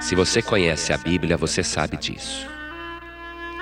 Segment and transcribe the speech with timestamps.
[0.00, 2.48] Se você conhece a Bíblia, você sabe disso.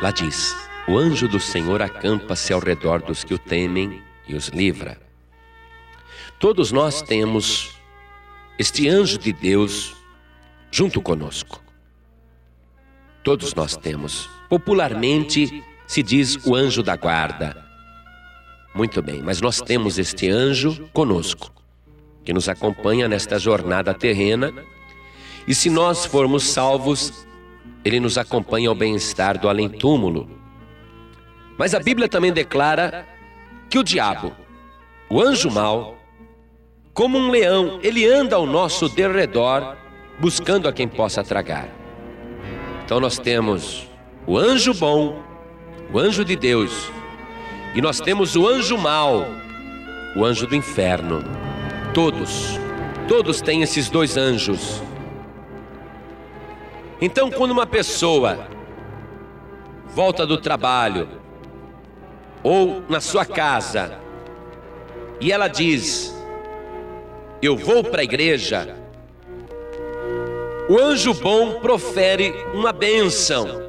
[0.00, 0.54] Lá diz:
[0.86, 5.00] O anjo do Senhor acampa-se ao redor dos que o temem e os livra.
[6.38, 7.72] Todos nós temos
[8.56, 9.96] este anjo de Deus
[10.70, 11.60] junto conosco.
[13.24, 14.30] Todos nós temos.
[14.48, 17.66] Popularmente se diz o anjo da guarda.
[18.72, 21.52] Muito bem, mas nós temos este anjo conosco,
[22.24, 24.52] que nos acompanha nesta jornada terrena
[25.48, 27.26] e se nós formos salvos,
[27.82, 30.28] ele nos acompanha ao bem-estar do além-túmulo.
[31.56, 33.08] Mas a Bíblia também declara
[33.70, 34.30] que o diabo,
[35.08, 35.96] o anjo mau,
[36.92, 39.74] como um leão, ele anda ao nosso derredor,
[40.20, 41.70] buscando a quem possa tragar.
[42.84, 43.88] Então nós temos
[44.26, 45.22] o anjo bom,
[45.90, 46.92] o anjo de Deus,
[47.74, 49.24] e nós temos o anjo mau,
[50.14, 51.24] o anjo do inferno.
[51.94, 52.60] Todos,
[53.08, 54.86] todos têm esses dois anjos.
[57.00, 58.48] Então, quando uma pessoa
[59.86, 61.08] volta do trabalho
[62.42, 63.98] ou na sua casa
[65.20, 66.14] e ela diz:
[67.40, 68.76] Eu vou para a igreja,
[70.68, 73.68] o anjo bom profere uma bênção.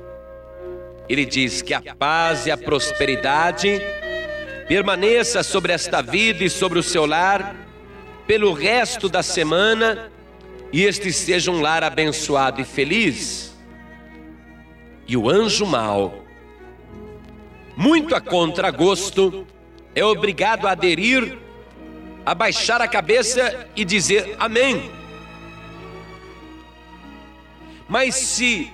[1.08, 3.80] Ele diz que a paz e a prosperidade
[4.68, 7.56] permaneça sobre esta vida e sobre o seu lar
[8.28, 10.12] pelo resto da semana
[10.72, 13.58] e este seja um lar abençoado e feliz.
[15.08, 16.24] E o anjo mau,
[17.76, 19.48] muito a contragosto,
[19.96, 21.38] é obrigado a aderir,
[22.26, 24.92] a baixar a cabeça e dizer amém.
[27.88, 28.72] Mas se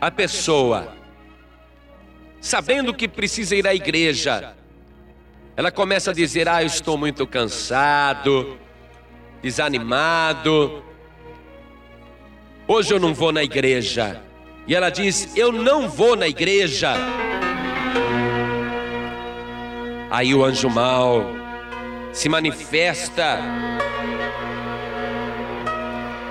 [0.00, 0.96] a pessoa,
[2.40, 4.54] sabendo que precisa ir à igreja,
[5.54, 8.58] ela começa a dizer: Ah, eu estou muito cansado,
[9.42, 10.82] desanimado,
[12.72, 14.22] Hoje eu não vou na igreja.
[14.64, 16.94] E ela diz: Eu não vou na igreja.
[20.08, 21.34] Aí o anjo mau
[22.12, 23.40] se manifesta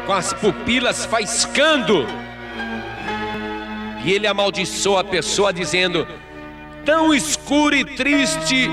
[0.05, 2.07] com as pupilas faiscando.
[4.05, 6.07] E ele amaldiçoa a pessoa, dizendo:
[6.85, 8.69] Tão escuro e triste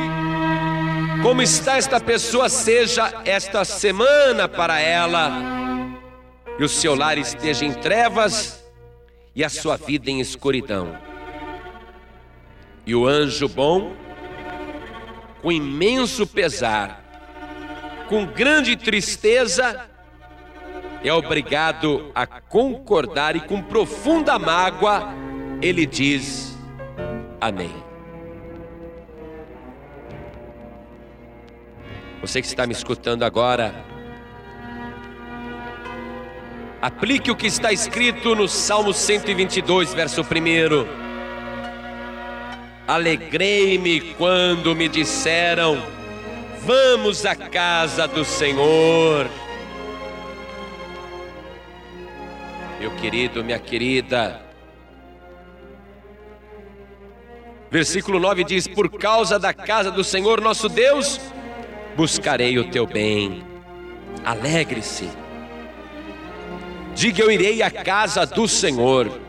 [1.21, 5.66] como está esta pessoa, seja esta semana para ela
[6.59, 8.65] e o seu lar esteja em trevas
[9.35, 10.97] e a sua vida em escuridão.
[12.87, 13.93] E o anjo bom,
[15.43, 17.05] com imenso pesar,
[18.09, 19.89] com grande tristeza,
[21.03, 25.13] é obrigado a concordar e com profunda mágoa,
[25.61, 26.57] ele diz:
[27.41, 27.85] Amém.
[32.21, 33.85] Você que está me escutando agora,
[36.81, 40.27] Aplique o que está escrito no Salmo 122, verso 1.
[42.87, 45.83] Alegrei-me quando me disseram:
[46.61, 49.27] Vamos à casa do Senhor.
[52.79, 54.43] Meu querido, minha querida.
[57.71, 61.19] Versículo 9 diz: Por causa da casa do Senhor nosso Deus,
[61.97, 63.43] buscarei o teu bem.
[64.23, 65.09] Alegre-se
[66.97, 69.21] Diga: Eu irei à casa do Senhor.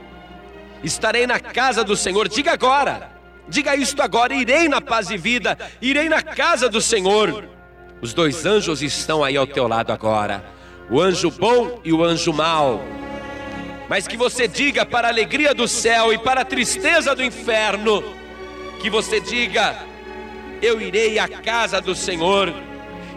[0.81, 2.29] Estarei na casa do Senhor.
[2.29, 3.11] Diga agora.
[3.50, 5.57] Diga isto agora: Irei na paz e vida.
[5.81, 7.44] Irei na casa do Senhor.
[8.01, 10.45] Os dois anjos estão aí ao teu lado agora.
[10.89, 12.81] O anjo bom e o anjo mau.
[13.89, 18.01] Mas que você diga para a alegria do céu e para a tristeza do inferno,
[18.79, 19.75] que você diga:
[20.61, 22.53] Eu irei à casa do Senhor,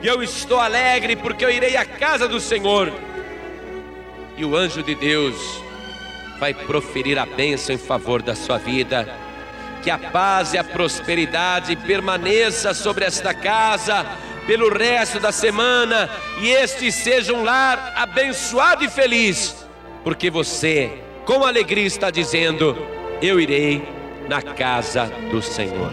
[0.03, 2.93] e eu estou alegre porque eu irei à casa do Senhor
[4.41, 5.63] e o anjo de Deus
[6.39, 9.15] vai proferir a bênção em favor da sua vida.
[9.83, 14.07] Que a paz e a prosperidade permaneça sobre esta casa
[14.47, 16.09] pelo resto da semana
[16.41, 19.55] e este seja um lar abençoado e feliz,
[20.03, 20.91] porque você,
[21.27, 22.77] com alegria, está dizendo:
[23.21, 23.87] Eu irei
[24.27, 25.93] na casa do Senhor.